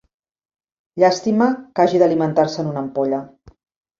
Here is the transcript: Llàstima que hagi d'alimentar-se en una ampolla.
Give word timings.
Llàstima 1.01 1.49
que 1.79 1.85
hagi 1.85 2.01
d'alimentar-se 2.03 2.59
en 2.63 2.71
una 2.73 2.83
ampolla. 2.87 3.21